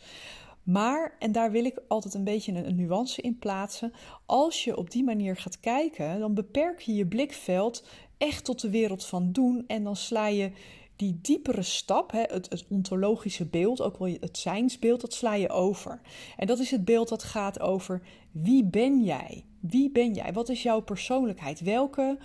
Maar, 0.63 1.17
en 1.19 1.33
daar 1.33 1.51
wil 1.51 1.65
ik 1.65 1.81
altijd 1.89 2.15
een 2.15 2.25
beetje 2.25 2.53
een, 2.53 2.77
nuance 2.77 3.23
in 3.23 3.39
plaatsen, 3.39 3.93
als 4.27 4.65
je 4.65 4.77
op 4.77 4.91
die 4.91 5.05
manier 5.05 5.37
gaat 5.37 5.61
kijken, 5.61 6.19
dan 6.19 6.35
beperk 6.35 6.81
je 6.81 6.95
je 6.95 7.07
blikveld 7.07 7.87
echt 8.19 8.45
tot 8.45 8.61
de 8.61 8.71
wereld 8.71 9.05
van 9.05 9.33
doen 9.33 9.65
en 9.67 9.85
dan 9.85 9.97
sla 9.97 10.27
je 10.27 10.51
die 10.97 11.19
diepere 11.23 11.63
stap, 11.63 12.11
hè, 12.11 12.21
het, 12.21 12.51
het, 12.51 12.65
ontologische 12.69 13.47
beeld, 13.47 13.81
ook 13.81 13.99
wel 13.99 14.17
het 14.21 14.39
zijnsbeeld, 14.39 15.01
dat 15.01 15.15
sla 15.15 15.35
je 15.35 15.49
over. 15.49 16.01
En 16.37 16.47
dat 16.47 16.59
is 16.59 16.71
het 16.71 16.85
beeld 16.85 17.09
dat 17.09 17.23
gaat 17.23 17.61
over 17.61 18.03
wie 18.31 18.65
ben 18.65 19.03
jij? 19.03 19.45
Wie 19.61 19.91
ben 19.91 20.15
jij? 20.15 20.33
Wat 20.33 20.49
is 20.49 20.63
jouw 20.63 20.81
persoonlijkheid? 20.81 21.61
Welke 21.61 22.19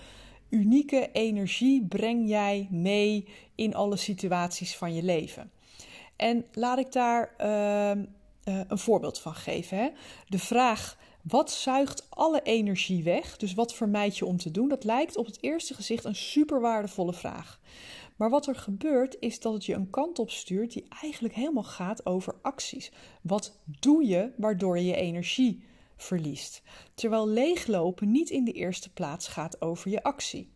unieke 0.50 1.10
energie 1.12 1.86
breng 1.86 2.28
jij 2.28 2.68
mee 2.72 3.28
in 3.56 3.76
alle 3.76 3.98
situaties 3.98 4.78
van 4.78 4.94
je 4.94 5.04
leven? 5.04 5.52
En 6.16 6.46
laat 6.54 6.80
ik 6.80 6.92
daar 6.92 7.34
uh, 7.42 8.04
een 8.44 8.78
voorbeeld 8.78 9.20
van 9.20 9.36
geven. 9.36 9.78
Hè? 9.78 9.90
De 10.28 10.40
vraag 10.40 10.98
wat 11.30 11.52
zuigt 11.52 12.08
alle 12.10 12.42
energie 12.42 13.04
weg? 13.04 13.38
Dus 13.38 13.54
wat 13.54 13.74
vermijd 13.74 14.18
je 14.18 14.26
om 14.26 14.38
te 14.38 14.52
doen? 14.52 14.70
Dat 14.70 14.84
lijkt 14.84 15.18
op 15.18 15.26
het 15.26 15.44
eerste 15.44 15.74
gezicht 15.74 16.04
een 16.04 16.16
super 16.16 16.62
waardevolle 16.62 17.14
vraag. 17.14 17.60
Maar 18.16 18.30
wat 18.30 18.48
er 18.48 18.56
gebeurt 18.56 19.18
is 19.20 19.40
dat 19.40 19.54
het 19.54 19.66
je 19.66 19.74
een 19.74 19.90
kant 19.90 20.20
op 20.20 20.30
stuurt 20.30 20.74
die 20.74 20.86
eigenlijk 21.02 21.34
helemaal 21.34 21.64
gaat 21.64 22.06
over 22.06 22.36
acties. 22.42 22.92
Wat 23.22 23.60
doe 23.80 24.06
je 24.06 24.32
waardoor 24.38 24.78
je 24.78 24.86
je 24.86 24.96
energie 24.96 25.64
verliest? 25.98 26.62
Terwijl 26.94 27.28
leeglopen 27.28 28.12
niet 28.12 28.30
in 28.30 28.44
de 28.44 28.52
eerste 28.52 28.94
plaats 28.94 29.28
gaat 29.28 29.62
over 29.62 29.92
je 29.92 30.04
actie. 30.04 30.52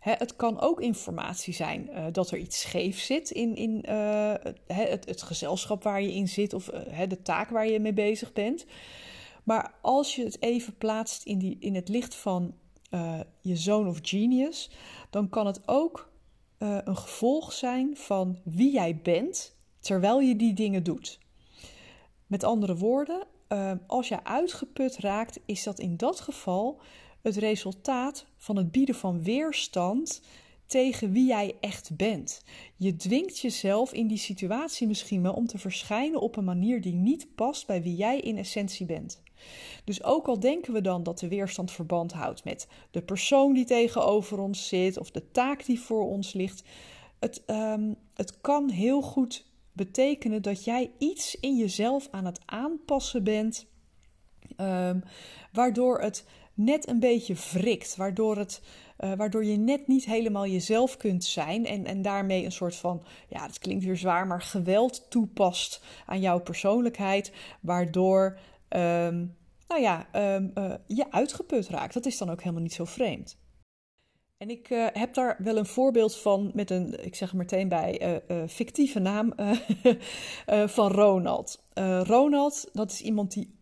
het 0.00 0.36
kan 0.36 0.60
ook 0.60 0.80
informatie 0.80 1.54
zijn 1.54 1.88
uh, 1.90 2.04
dat 2.12 2.30
er 2.30 2.38
iets 2.38 2.60
scheef 2.60 3.00
zit 3.00 3.30
in, 3.30 3.56
in 3.56 3.84
uh, 3.88 4.34
het, 4.66 5.04
het, 5.04 5.22
gezelschap 5.22 5.82
waar 5.82 6.02
je 6.02 6.14
in 6.14 6.28
zit 6.28 6.52
of 6.52 6.70
uh, 6.72 7.02
de 7.08 7.22
taak 7.22 7.50
waar 7.50 7.68
je 7.68 7.80
mee 7.80 7.92
bezig 7.92 8.32
bent. 8.32 8.66
Maar 9.48 9.74
als 9.80 10.16
je 10.16 10.24
het 10.24 10.42
even 10.42 10.76
plaatst 10.76 11.22
in, 11.22 11.38
die, 11.38 11.56
in 11.60 11.74
het 11.74 11.88
licht 11.88 12.14
van 12.14 12.54
uh, 12.90 13.20
je 13.40 13.56
zoon 13.56 13.88
of 13.88 13.98
genius, 14.02 14.70
dan 15.10 15.28
kan 15.28 15.46
het 15.46 15.68
ook 15.68 16.12
uh, 16.58 16.78
een 16.84 16.96
gevolg 16.96 17.52
zijn 17.52 17.96
van 17.96 18.38
wie 18.44 18.72
jij 18.72 19.00
bent 19.02 19.56
terwijl 19.80 20.20
je 20.20 20.36
die 20.36 20.54
dingen 20.54 20.82
doet. 20.82 21.18
Met 22.26 22.44
andere 22.44 22.76
woorden, 22.76 23.26
uh, 23.48 23.72
als 23.86 24.08
je 24.08 24.24
uitgeput 24.24 24.96
raakt, 24.96 25.40
is 25.46 25.62
dat 25.62 25.78
in 25.78 25.96
dat 25.96 26.20
geval 26.20 26.80
het 27.22 27.36
resultaat 27.36 28.26
van 28.36 28.56
het 28.56 28.72
bieden 28.72 28.94
van 28.94 29.22
weerstand 29.22 30.22
tegen 30.66 31.12
wie 31.12 31.26
jij 31.26 31.56
echt 31.60 31.96
bent. 31.96 32.44
Je 32.76 32.96
dwingt 32.96 33.38
jezelf 33.38 33.92
in 33.92 34.06
die 34.06 34.18
situatie 34.18 34.86
misschien 34.86 35.22
wel 35.22 35.32
om 35.32 35.46
te 35.46 35.58
verschijnen 35.58 36.20
op 36.20 36.36
een 36.36 36.44
manier 36.44 36.80
die 36.80 36.94
niet 36.94 37.34
past 37.34 37.66
bij 37.66 37.82
wie 37.82 37.96
jij 37.96 38.20
in 38.20 38.36
essentie 38.36 38.86
bent. 38.86 39.26
Dus 39.84 40.02
ook 40.02 40.26
al 40.26 40.40
denken 40.40 40.72
we 40.72 40.80
dan 40.80 41.02
dat 41.02 41.18
de 41.18 41.28
weerstand 41.28 41.70
verband 41.70 42.12
houdt 42.12 42.44
met 42.44 42.68
de 42.90 43.02
persoon 43.02 43.52
die 43.52 43.64
tegenover 43.64 44.38
ons 44.38 44.68
zit 44.68 44.98
of 44.98 45.10
de 45.10 45.30
taak 45.30 45.64
die 45.64 45.80
voor 45.80 46.08
ons 46.08 46.32
ligt, 46.32 46.62
het, 47.18 47.42
um, 47.46 47.96
het 48.14 48.40
kan 48.40 48.70
heel 48.70 49.02
goed 49.02 49.46
betekenen 49.72 50.42
dat 50.42 50.64
jij 50.64 50.90
iets 50.98 51.34
in 51.34 51.56
jezelf 51.56 52.08
aan 52.10 52.24
het 52.24 52.40
aanpassen 52.44 53.24
bent, 53.24 53.66
um, 54.56 55.02
waardoor 55.52 56.00
het 56.00 56.24
net 56.54 56.88
een 56.88 57.00
beetje 57.00 57.34
wrikt, 57.52 57.96
waardoor, 57.96 58.36
het, 58.36 58.62
uh, 59.00 59.12
waardoor 59.12 59.44
je 59.44 59.56
net 59.56 59.86
niet 59.86 60.04
helemaal 60.04 60.46
jezelf 60.46 60.96
kunt 60.96 61.24
zijn 61.24 61.66
en, 61.66 61.84
en 61.84 62.02
daarmee 62.02 62.44
een 62.44 62.52
soort 62.52 62.76
van, 62.76 63.02
ja, 63.28 63.46
het 63.46 63.58
klinkt 63.58 63.84
weer 63.84 63.96
zwaar, 63.96 64.26
maar 64.26 64.42
geweld 64.42 65.10
toepast 65.10 65.82
aan 66.06 66.20
jouw 66.20 66.40
persoonlijkheid, 66.40 67.32
waardoor 67.60 68.38
um, 68.68 69.36
nou 69.68 69.80
ja, 69.80 70.08
um, 70.34 70.50
uh, 70.54 70.74
je 70.86 71.12
uitgeput 71.12 71.68
raakt. 71.68 71.94
Dat 71.94 72.06
is 72.06 72.18
dan 72.18 72.30
ook 72.30 72.40
helemaal 72.40 72.62
niet 72.62 72.72
zo 72.72 72.84
vreemd. 72.84 73.38
En 74.36 74.50
ik 74.50 74.70
uh, 74.70 74.86
heb 74.92 75.14
daar 75.14 75.36
wel 75.38 75.56
een 75.56 75.66
voorbeeld 75.66 76.16
van 76.16 76.50
met 76.54 76.70
een, 76.70 77.04
ik 77.04 77.14
zeg 77.14 77.30
er 77.30 77.36
meteen 77.36 77.68
bij, 77.68 78.20
uh, 78.28 78.42
fictieve 78.48 78.98
naam 78.98 79.32
van 80.76 80.90
Ronald. 80.90 81.62
Ronald, 82.02 82.68
dat 82.72 82.90
is 82.90 83.00
iemand 83.00 83.32
die 83.32 83.58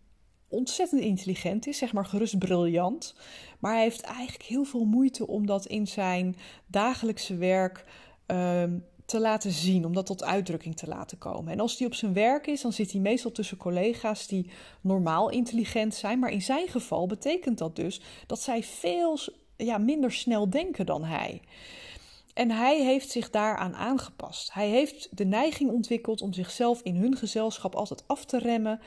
ontzettend 0.49 1.01
intelligent 1.01 1.67
is, 1.67 1.79
zeg 1.79 1.93
maar 1.93 2.05
gerust 2.05 2.39
briljant. 2.39 3.15
Maar 3.59 3.73
hij 3.73 3.83
heeft 3.83 4.01
eigenlijk 4.01 4.43
heel 4.43 4.65
veel 4.65 4.85
moeite 4.85 5.27
om 5.27 5.47
dat 5.47 5.67
in 5.67 5.87
zijn 5.87 6.37
dagelijkse 6.67 7.37
werk 7.37 7.85
ehm, 8.27 8.79
te 9.07 9.21
laten 9.21 9.53
zien, 9.53 9.85
om 9.85 9.95
dat 9.95 10.07
tot 10.07 10.25
uitdrukking 10.25 10.77
te 10.77 10.89
laten 10.89 11.19
komen. 11.19 11.53
En 11.53 11.61
als 11.61 11.79
hij 11.79 11.87
op 11.87 11.95
zijn 11.95 12.13
werk 12.13 12.47
is, 12.47 12.61
dan 12.61 12.73
zit 12.73 12.93
hij 12.93 13.01
meestal 13.01 13.33
tussen 13.33 13.57
collega's 13.57 14.27
die 14.27 14.51
normaal 14.81 15.31
intelligent 15.31 15.95
zijn. 15.95 16.19
Maar 16.19 16.31
in 16.31 16.43
zijn 16.43 16.69
geval 16.69 17.07
betekent 17.07 17.59
dat 17.59 17.77
dus 17.77 18.01
dat 18.27 18.41
zij 18.41 18.63
veel 18.63 19.19
ja, 19.57 19.79
minder 19.79 20.13
snel 20.13 20.51
denken 20.51 20.87
dan 20.87 21.05
hij. 21.05 21.41
En 22.35 22.51
hij 22.51 22.85
heeft 22.85 23.11
zich 23.11 23.31
daaraan 23.31 23.75
aangepast. 23.75 24.53
Hij 24.53 24.69
heeft 24.69 25.09
de 25.17 25.25
neiging 25.25 25.71
ontwikkeld 25.71 26.23
om 26.23 26.33
zichzelf 26.33 26.81
in 26.83 26.97
hun 26.97 27.17
gezelschap 27.17 27.75
altijd 27.75 28.05
af 28.07 28.25
te 28.25 28.39
remmen. 28.39 28.81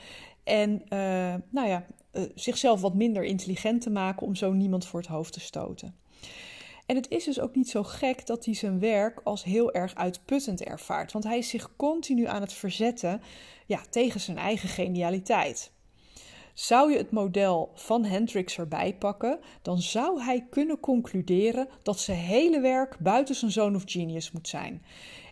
En 0.44 0.70
uh, 0.70 1.34
nou 1.50 1.68
ja, 1.68 1.86
uh, 2.12 2.22
zichzelf 2.34 2.80
wat 2.80 2.94
minder 2.94 3.24
intelligent 3.24 3.82
te 3.82 3.90
maken 3.90 4.26
om 4.26 4.34
zo 4.34 4.52
niemand 4.52 4.86
voor 4.86 5.00
het 5.00 5.08
hoofd 5.08 5.32
te 5.32 5.40
stoten. 5.40 5.94
En 6.90 6.96
het 6.96 7.10
is 7.10 7.24
dus 7.24 7.40
ook 7.40 7.54
niet 7.54 7.68
zo 7.68 7.82
gek 7.82 8.26
dat 8.26 8.44
hij 8.44 8.54
zijn 8.54 8.78
werk 8.78 9.20
als 9.24 9.44
heel 9.44 9.72
erg 9.72 9.94
uitputtend 9.94 10.62
ervaart, 10.62 11.12
want 11.12 11.24
hij 11.24 11.38
is 11.38 11.48
zich 11.48 11.76
continu 11.76 12.26
aan 12.26 12.40
het 12.40 12.52
verzetten 12.52 13.22
ja, 13.66 13.80
tegen 13.90 14.20
zijn 14.20 14.38
eigen 14.38 14.68
genialiteit. 14.68 15.72
Zou 16.54 16.92
je 16.92 16.96
het 16.96 17.10
model 17.10 17.70
van 17.74 18.04
Hendrix 18.04 18.58
erbij 18.58 18.94
pakken, 18.94 19.38
dan 19.62 19.78
zou 19.78 20.22
hij 20.22 20.46
kunnen 20.50 20.80
concluderen 20.80 21.68
dat 21.82 22.00
zijn 22.00 22.18
hele 22.18 22.60
werk 22.60 22.96
buiten 22.98 23.34
zijn 23.34 23.50
zoon 23.50 23.74
of 23.74 23.82
genius 23.86 24.32
moet 24.32 24.48
zijn. 24.48 24.82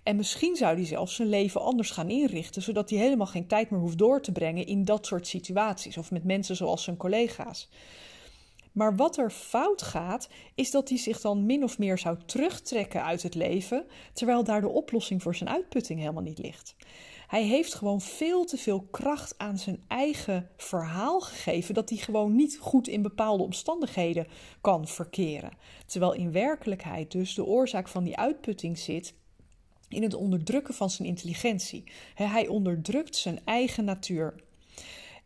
En 0.03 0.17
misschien 0.17 0.57
zou 0.57 0.75
hij 0.77 0.87
zelfs 0.87 1.15
zijn 1.15 1.29
leven 1.29 1.61
anders 1.61 1.91
gaan 1.91 2.11
inrichten, 2.11 2.63
zodat 2.63 2.91
hij 2.91 2.99
helemaal 2.99 3.27
geen 3.27 3.47
tijd 3.47 3.71
meer 3.71 3.81
hoeft 3.81 3.99
door 3.99 4.23
te 4.23 4.33
brengen 4.33 4.67
in 4.67 4.85
dat 4.85 5.07
soort 5.07 5.27
situaties 5.27 5.97
of 5.97 6.11
met 6.11 6.25
mensen 6.25 6.57
zoals 6.57 6.85
zijn 6.85 6.97
collega's. 6.97 7.69
Maar 8.73 8.97
wat 8.97 9.17
er 9.17 9.31
fout 9.31 9.83
gaat, 9.83 10.29
is 10.55 10.71
dat 10.71 10.89
hij 10.89 10.99
zich 10.99 11.21
dan 11.21 11.47
min 11.47 11.65
of 11.65 11.79
meer 11.79 11.99
zou 11.99 12.19
terugtrekken 12.27 13.05
uit 13.05 13.23
het 13.23 13.35
leven, 13.35 13.87
terwijl 14.13 14.45
daar 14.45 14.61
de 14.61 14.69
oplossing 14.69 15.23
voor 15.23 15.35
zijn 15.35 15.51
uitputting 15.51 16.01
helemaal 16.01 16.23
niet 16.23 16.39
ligt. 16.39 16.77
Hij 17.29 17.43
heeft 17.43 17.75
gewoon 17.75 18.01
veel 18.01 18.45
te 18.45 18.57
veel 18.57 18.87
kracht 18.91 19.39
aan 19.39 19.59
zijn 19.59 19.85
eigen 19.89 20.51
verhaal 20.57 21.21
gegeven 21.21 21.75
dat 21.75 21.89
hij 21.89 21.99
gewoon 21.99 22.37
niet 22.37 22.59
goed 22.59 22.89
in 22.89 23.03
bepaalde 23.03 23.43
omstandigheden 23.43 24.27
kan 24.61 24.89
verkeren. 24.89 25.51
Terwijl 25.87 26.13
in 26.13 26.33
werkelijkheid 26.33 27.11
dus 27.11 27.35
de 27.35 27.45
oorzaak 27.45 27.89
van 27.89 28.05
die 28.05 28.17
uitputting 28.17 28.79
zit 28.79 29.15
in 29.89 30.03
het 30.03 30.15
onderdrukken 30.15 30.75
van 30.75 30.91
zijn 30.91 31.09
intelligentie. 31.09 31.85
Hij 32.15 32.47
onderdrukt 32.47 33.17
zijn 33.17 33.41
eigen 33.45 33.85
natuur. 33.85 34.35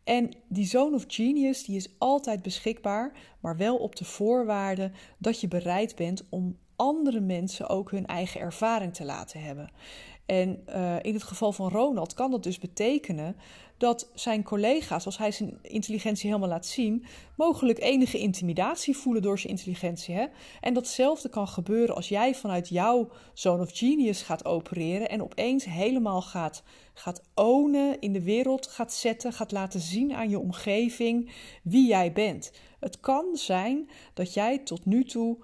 En 0.04 0.30
die 0.48 0.66
Zone 0.66 0.96
of 0.96 1.04
Genius 1.06 1.64
die 1.64 1.76
is 1.76 1.88
altijd 1.98 2.42
beschikbaar, 2.42 3.12
maar 3.40 3.56
wel 3.56 3.76
op 3.76 3.96
de 3.96 4.04
voorwaarde 4.04 4.90
dat 5.18 5.40
je 5.40 5.48
bereid 5.48 5.96
bent 5.96 6.24
om 6.28 6.58
andere 6.76 7.20
mensen 7.20 7.68
ook 7.68 7.90
hun 7.90 8.06
eigen 8.06 8.40
ervaring 8.40 8.94
te 8.94 9.04
laten 9.04 9.42
hebben. 9.42 9.70
En 10.26 10.62
uh, 10.68 10.96
in 11.02 11.14
het 11.14 11.22
geval 11.22 11.52
van 11.52 11.70
Ronald 11.70 12.14
kan 12.14 12.30
dat 12.30 12.42
dus 12.42 12.58
betekenen 12.58 13.36
dat 13.82 14.08
zijn 14.14 14.42
collega's, 14.42 15.06
als 15.06 15.18
hij 15.18 15.30
zijn 15.30 15.58
intelligentie 15.62 16.26
helemaal 16.28 16.48
laat 16.48 16.66
zien, 16.66 17.04
mogelijk 17.36 17.78
enige 17.80 18.18
intimidatie 18.18 18.96
voelen 18.96 19.22
door 19.22 19.38
zijn 19.38 19.52
intelligentie. 19.52 20.14
Hè? 20.14 20.26
En 20.60 20.74
datzelfde 20.74 21.28
kan 21.28 21.48
gebeuren 21.48 21.94
als 21.94 22.08
jij 22.08 22.34
vanuit 22.34 22.68
jouw 22.68 23.08
zone 23.34 23.62
of 23.62 23.70
genius 23.78 24.22
gaat 24.22 24.44
opereren 24.44 25.08
en 25.08 25.22
opeens 25.22 25.64
helemaal 25.64 26.22
gaat, 26.22 26.62
gaat 26.94 27.22
ownen 27.34 28.00
in 28.00 28.12
de 28.12 28.22
wereld, 28.22 28.66
gaat 28.66 28.92
zetten, 28.92 29.32
gaat 29.32 29.52
laten 29.52 29.80
zien 29.80 30.14
aan 30.14 30.28
je 30.28 30.38
omgeving 30.38 31.30
wie 31.62 31.86
jij 31.86 32.12
bent. 32.12 32.52
Het 32.80 33.00
kan 33.00 33.24
zijn 33.32 33.88
dat 34.14 34.34
jij 34.34 34.58
tot 34.58 34.84
nu 34.84 35.04
toe 35.04 35.36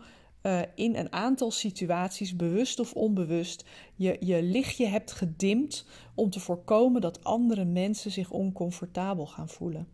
uh, 0.42 0.60
in 0.74 0.96
een 0.96 1.12
aantal 1.12 1.50
situaties, 1.50 2.36
bewust 2.36 2.80
of 2.80 2.92
onbewust, 2.92 3.64
je, 3.94 4.16
je 4.20 4.42
lichtje 4.42 4.86
hebt 4.86 5.12
gedimd 5.12 5.86
om 6.14 6.30
te 6.30 6.40
voorkomen 6.40 7.00
dat 7.00 7.24
andere 7.24 7.64
mensen 7.64 8.10
zich 8.10 8.30
oncomfortabel 8.30 9.26
gaan 9.26 9.48
voelen. 9.48 9.88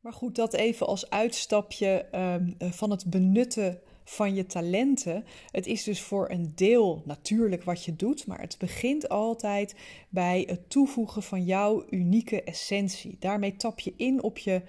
Maar 0.00 0.12
goed, 0.12 0.34
dat 0.34 0.54
even 0.54 0.86
als 0.86 1.10
uitstapje 1.10 2.06
um, 2.12 2.56
van 2.72 2.90
het 2.90 3.10
benutten 3.10 3.80
van 4.04 4.34
je 4.34 4.46
talenten. 4.46 5.24
Het 5.50 5.66
is 5.66 5.84
dus 5.84 6.00
voor 6.00 6.30
een 6.30 6.52
deel 6.54 7.02
natuurlijk 7.04 7.62
wat 7.62 7.84
je 7.84 7.96
doet, 7.96 8.26
maar 8.26 8.40
het 8.40 8.56
begint 8.58 9.08
altijd 9.08 9.74
bij 10.08 10.44
het 10.46 10.70
toevoegen 10.70 11.22
van 11.22 11.44
jouw 11.44 11.84
unieke 11.90 12.42
essentie. 12.42 13.16
Daarmee 13.18 13.56
tap 13.56 13.80
je 13.80 13.94
in 13.96 14.22
op 14.22 14.38
je 14.38 14.62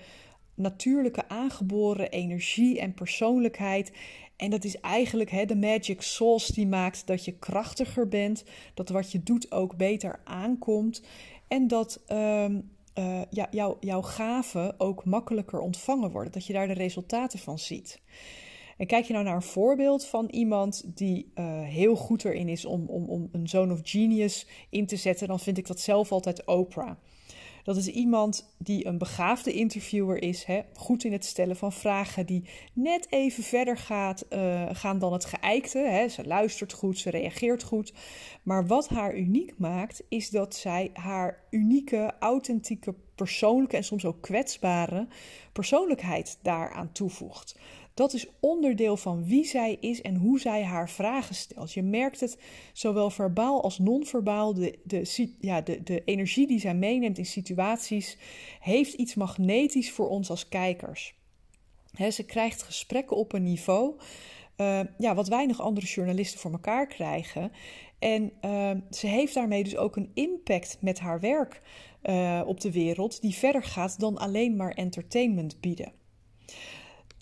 natuurlijke 0.53 1.27
aangeboren 1.27 2.09
energie 2.09 2.79
en 2.79 2.93
persoonlijkheid. 2.93 3.91
En 4.37 4.49
dat 4.49 4.63
is 4.63 4.79
eigenlijk 4.79 5.31
hè, 5.31 5.45
de 5.45 5.55
magic 5.55 6.01
sauce 6.01 6.53
die 6.53 6.67
maakt 6.67 7.07
dat 7.07 7.25
je 7.25 7.31
krachtiger 7.31 8.07
bent, 8.07 8.43
dat 8.73 8.89
wat 8.89 9.11
je 9.11 9.23
doet 9.23 9.51
ook 9.51 9.77
beter 9.77 10.19
aankomt 10.23 11.03
en 11.47 11.67
dat 11.67 12.03
uh, 12.07 12.45
uh, 12.99 13.21
ja, 13.29 13.47
jouw 13.79 14.01
gaven 14.01 14.79
ook 14.79 15.05
makkelijker 15.05 15.59
ontvangen 15.59 16.11
worden, 16.11 16.31
dat 16.31 16.45
je 16.45 16.53
daar 16.53 16.67
de 16.67 16.73
resultaten 16.73 17.39
van 17.39 17.59
ziet. 17.59 18.01
En 18.77 18.87
kijk 18.87 19.05
je 19.05 19.13
nou 19.13 19.25
naar 19.25 19.35
een 19.35 19.41
voorbeeld 19.41 20.05
van 20.05 20.27
iemand 20.29 20.97
die 20.97 21.31
uh, 21.35 21.61
heel 21.61 21.95
goed 21.95 22.25
erin 22.25 22.49
is 22.49 22.65
om, 22.65 22.85
om, 22.87 23.05
om 23.05 23.29
een 23.31 23.47
zone 23.47 23.73
of 23.73 23.79
genius 23.83 24.47
in 24.69 24.85
te 24.85 24.95
zetten, 24.95 25.27
dan 25.27 25.39
vind 25.39 25.57
ik 25.57 25.67
dat 25.67 25.79
zelf 25.79 26.11
altijd 26.11 26.45
Oprah. 26.45 26.95
Dat 27.65 27.77
is 27.77 27.87
iemand 27.87 28.55
die 28.57 28.85
een 28.85 28.97
begaafde 28.97 29.53
interviewer 29.53 30.21
is, 30.21 30.43
hè, 30.43 30.61
goed 30.73 31.03
in 31.03 31.11
het 31.11 31.25
stellen 31.25 31.55
van 31.55 31.71
vragen, 31.71 32.25
die 32.25 32.43
net 32.73 33.07
even 33.09 33.43
verder 33.43 33.77
gaat, 33.77 34.25
uh, 34.29 34.69
gaan 34.71 34.99
dan 34.99 35.13
het 35.13 35.25
geëikte. 35.25 35.77
Hè. 35.77 36.07
Ze 36.07 36.27
luistert 36.27 36.73
goed, 36.73 36.97
ze 36.97 37.09
reageert 37.09 37.63
goed. 37.63 37.93
Maar 38.43 38.67
wat 38.67 38.89
haar 38.89 39.15
uniek 39.15 39.53
maakt, 39.57 40.03
is 40.09 40.29
dat 40.29 40.55
zij 40.55 40.89
haar 40.93 41.43
unieke, 41.49 42.13
authentieke, 42.19 42.95
persoonlijke 43.15 43.77
en 43.77 43.83
soms 43.83 44.05
ook 44.05 44.21
kwetsbare 44.21 45.07
persoonlijkheid 45.51 46.39
daaraan 46.41 46.91
toevoegt. 46.91 47.59
Dat 47.95 48.13
is 48.13 48.27
onderdeel 48.39 48.97
van 48.97 49.25
wie 49.25 49.45
zij 49.45 49.77
is 49.79 50.01
en 50.01 50.15
hoe 50.15 50.39
zij 50.39 50.63
haar 50.63 50.89
vragen 50.89 51.35
stelt. 51.35 51.73
Je 51.73 51.83
merkt 51.83 52.19
het 52.19 52.37
zowel 52.73 53.09
verbaal 53.09 53.63
als 53.63 53.79
non-verbaal. 53.79 54.53
De, 54.53 55.35
ja, 55.39 55.61
de, 55.61 55.83
de 55.83 56.03
energie 56.03 56.47
die 56.47 56.59
zij 56.59 56.75
meeneemt 56.75 57.17
in 57.17 57.25
situaties 57.25 58.17
heeft 58.59 58.93
iets 58.93 59.15
magnetisch 59.15 59.91
voor 59.91 60.09
ons 60.09 60.29
als 60.29 60.47
kijkers. 60.47 61.15
ze 62.11 62.25
krijgt 62.25 62.63
gesprekken 62.63 63.17
op 63.17 63.33
een 63.33 63.43
niveau 63.43 63.99
uh, 64.57 64.79
ja, 64.97 65.15
wat 65.15 65.27
weinig 65.27 65.61
andere 65.61 65.85
journalisten 65.85 66.39
voor 66.39 66.51
elkaar 66.51 66.87
krijgen. 66.87 67.51
En 67.99 68.31
uh, 68.41 68.71
ze 68.91 69.07
heeft 69.07 69.33
daarmee 69.33 69.63
dus 69.63 69.77
ook 69.77 69.95
een 69.95 70.11
impact 70.13 70.77
met 70.81 70.99
haar 70.99 71.19
werk 71.19 71.61
uh, 72.03 72.41
op 72.45 72.61
de 72.61 72.71
wereld, 72.71 73.21
die 73.21 73.33
verder 73.33 73.63
gaat 73.63 73.99
dan 73.99 74.17
alleen 74.17 74.55
maar 74.55 74.71
entertainment 74.71 75.61
bieden. 75.61 75.91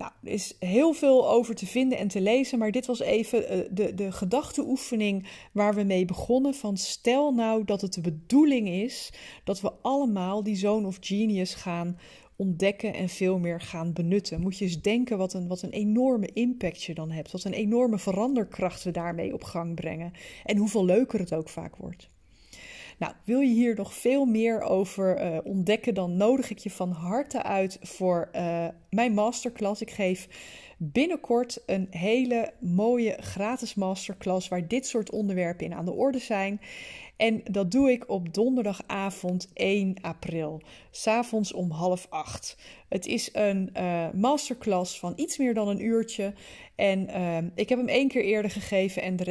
Nou, 0.04 0.16
er 0.24 0.32
is 0.32 0.56
heel 0.60 0.94
veel 0.94 1.30
over 1.30 1.56
te 1.56 1.66
vinden 1.66 1.98
en 1.98 2.08
te 2.08 2.22
lezen, 2.22 2.60
maar 2.60 2.72
dit 2.72 2.86
was 2.86 3.00
even 3.00 3.58
uh, 3.58 3.66
de, 3.72 3.94
de 3.94 4.12
gedachteoefening 4.12 5.28
waar 5.52 5.74
we 5.76 5.84
mee 5.84 6.06
begonnen. 6.06 6.54
Van 6.54 6.78
stel 6.78 7.32
nou 7.32 7.64
dat 7.64 7.82
het 7.82 7.94
de 7.94 8.02
bedoeling 8.02 8.68
is 8.70 9.14
dat 9.44 9.62
we 9.62 9.72
allemaal 9.82 10.44
die 10.44 10.56
zone 10.56 10.88
of 10.88 10.98
genius 11.02 11.54
gaan 11.54 11.98
ontdekken 12.36 12.94
en 12.94 13.10
veel 13.10 13.40
meer 13.40 13.62
gaan 13.62 13.94
benutten. 13.94 14.42
Moet 14.42 14.58
je 14.58 14.66
eens 14.66 14.82
denken 14.82 15.18
wat 15.18 15.34
een, 15.34 15.48
wat 15.48 15.62
een 15.62 15.72
enorme 15.72 16.30
impact 16.34 16.84
je 16.84 16.94
dan 16.94 17.12
hebt. 17.12 17.32
Wat 17.32 17.44
een 17.44 17.54
enorme 17.54 18.00
veranderkracht 18.00 18.84
we 18.84 18.92
daarmee 18.92 19.34
op 19.34 19.44
gang 19.44 19.76
brengen. 19.76 20.12
En 20.46 20.58
hoeveel 20.58 20.86
leuker 20.86 21.20
het 21.20 21.34
ook 21.34 21.50
vaak 21.50 21.76
wordt. 21.76 22.10
Nou, 23.04 23.16
wil 23.24 23.40
je 23.40 23.54
hier 23.54 23.76
nog 23.76 23.94
veel 23.94 24.26
meer 24.26 24.62
over 24.62 25.34
uh, 25.34 25.38
ontdekken, 25.44 25.94
dan 25.94 26.18
nodig 26.18 26.50
ik 26.50 26.58
je 26.58 26.70
van 26.70 26.92
harte 26.92 27.44
uit 27.44 27.78
voor 27.82 28.30
uh, 28.36 28.68
mijn 28.90 29.14
masterclass. 29.14 29.82
Ik 29.82 29.92
geef 29.92 30.28
binnenkort 30.92 31.64
een 31.66 31.88
hele 31.90 32.54
mooie 32.60 33.18
gratis 33.20 33.76
masterclass 33.76 34.48
waar 34.48 34.68
dit 34.68 34.88
soort 34.88 35.12
onderwerpen 35.12 35.66
in 35.66 35.74
aan 35.74 35.86
de 35.86 35.94
orde 35.94 36.20
zijn. 36.20 36.62
En 37.18 37.42
dat 37.44 37.72
doe 37.72 37.92
ik 37.92 38.10
op 38.10 38.34
donderdagavond 38.34 39.50
1 39.54 39.96
april, 40.02 40.62
s'avonds 40.92 41.54
om 41.54 41.72
half 41.72 42.08
acht. 42.10 42.58
Het 42.90 43.06
is 43.06 43.30
een 43.34 43.70
uh, 43.78 44.12
masterclass 44.14 45.00
van 45.00 45.14
iets 45.16 45.38
meer 45.38 45.54
dan 45.54 45.68
een 45.68 45.86
uurtje. 45.86 46.34
En 46.76 47.10
uh, 47.10 47.38
ik 47.56 47.70
heb 47.70 47.78
hem 47.78 47.88
één 47.88 48.08
keer 48.08 48.24
eerder 48.24 48.52
gegeven 48.52 49.02
en 49.02 49.16
de, 49.16 49.24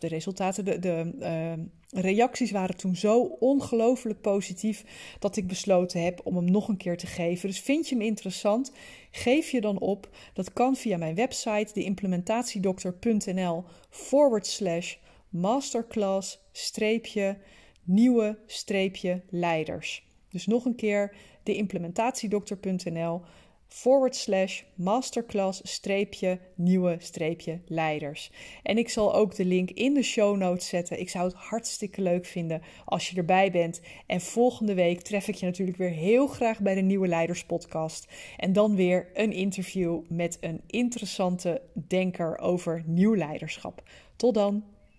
resultaten, 0.00 0.64
de, 0.64 0.78
de 0.78 1.12
uh, 1.20 2.02
reacties 2.02 2.50
waren 2.50 2.76
toen 2.76 2.96
zo 2.96 3.20
ongelooflijk 3.22 4.20
positief 4.20 4.84
dat 5.18 5.36
ik 5.36 5.46
besloten 5.46 6.02
heb 6.02 6.20
om 6.24 6.36
hem 6.36 6.50
nog 6.50 6.68
een 6.68 6.76
keer 6.76 6.96
te 6.96 7.06
geven. 7.06 7.48
Dus 7.48 7.60
vind 7.60 7.88
je 7.88 7.94
hem 7.94 8.04
interessant? 8.04 8.72
Geef 9.10 9.50
je 9.50 9.60
dan 9.60 9.78
op. 9.78 10.08
Dat 10.32 10.52
kan 10.52 10.76
via 10.76 10.96
mijn 10.96 11.14
website, 11.14 11.72
deimplementatiedokter.nl 11.72 13.64
forward 13.90 14.46
slash 14.46 14.96
masterclass 15.28 16.40
streepje 16.52 17.38
nieuwe 17.82 18.38
streepje 18.46 19.22
leiders. 19.28 20.06
Dus 20.30 20.46
nog 20.46 20.64
een 20.64 20.76
keer 20.76 21.14
deimplementatiedokter.nl 21.42 23.22
forward 23.68 24.16
slash 24.16 24.62
masterclass 24.74 25.60
streepje 25.62 26.38
nieuwe 26.54 26.96
streepje 26.98 27.60
leiders. 27.66 28.30
En 28.62 28.78
ik 28.78 28.88
zal 28.88 29.14
ook 29.14 29.34
de 29.34 29.44
link 29.44 29.70
in 29.70 29.94
de 29.94 30.02
show 30.02 30.36
notes 30.36 30.68
zetten. 30.68 31.00
Ik 31.00 31.10
zou 31.10 31.24
het 31.24 31.34
hartstikke 31.34 32.02
leuk 32.02 32.26
vinden 32.26 32.62
als 32.84 33.10
je 33.10 33.16
erbij 33.16 33.50
bent. 33.50 33.80
En 34.06 34.20
volgende 34.20 34.74
week 34.74 35.00
tref 35.00 35.28
ik 35.28 35.34
je 35.34 35.46
natuurlijk 35.46 35.78
weer 35.78 35.90
heel 35.90 36.26
graag 36.26 36.60
bij 36.60 36.74
de 36.74 36.80
Nieuwe 36.80 37.08
Leiders 37.08 37.44
podcast. 37.44 38.12
En 38.36 38.52
dan 38.52 38.74
weer 38.74 39.10
een 39.14 39.32
interview 39.32 40.00
met 40.08 40.38
een 40.40 40.60
interessante 40.66 41.62
denker 41.74 42.38
over 42.38 42.82
nieuw 42.86 43.16
leiderschap. 43.16 43.82
Tot 44.16 44.34
dan! 44.34 44.77